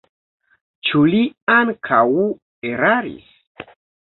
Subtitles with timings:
[0.87, 1.19] Ĉu li
[1.57, 2.01] ankaŭ
[2.71, 3.71] eraris?